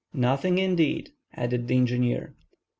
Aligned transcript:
"Nothing, 0.15 0.57
indeed," 0.57 1.11
added 1.37 1.67
the 1.67 1.77
engineer. 1.77 2.33